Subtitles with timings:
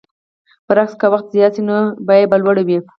[0.67, 2.77] برعکس که وخت زیات شي نو بیه به لوړه وي.